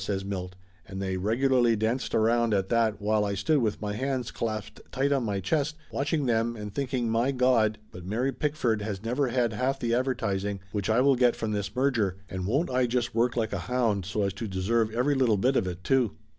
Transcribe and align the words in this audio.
says 0.03 0.25
Milt, 0.25 0.55
and 0.87 0.99
they 0.99 1.15
regu 1.15 1.43
Laughter 1.43 1.61
Limited 1.61 1.79
335 1.79 1.79
larly 1.79 1.79
danced 1.79 2.15
around 2.15 2.53
at 2.55 2.69
that 2.69 2.99
while 2.99 3.23
I 3.23 3.35
stood 3.35 3.59
with 3.59 3.81
my 3.83 3.93
hands 3.93 4.31
clasped 4.31 4.81
tight 4.91 5.11
on 5.11 5.23
my 5.23 5.39
chest, 5.39 5.75
watching 5.91 6.25
them 6.25 6.55
and 6.55 6.73
thinking 6.73 7.07
my 7.07 7.29
Gawd 7.31 7.77
but 7.91 8.03
Mary 8.03 8.31
Pick 8.31 8.55
ford 8.55 8.81
has 8.81 9.03
never 9.03 9.27
had 9.27 9.53
half 9.53 9.79
the 9.79 9.93
advertising 9.93 10.59
which 10.71 10.89
I 10.89 11.01
will 11.01 11.15
get 11.15 11.35
from 11.35 11.51
this 11.51 11.75
merger 11.75 12.17
and 12.27 12.47
won't 12.47 12.71
I 12.71 12.87
just 12.87 13.13
work 13.13 13.37
like 13.37 13.53
a 13.53 13.59
hound 13.69 14.05
so 14.05 14.23
as 14.23 14.33
to 14.33 14.47
deserve 14.47 14.89
every 14.91 15.13
little 15.13 15.37
bit 15.37 15.55
of 15.55 15.67
it 15.67 15.83
too 15.83 16.15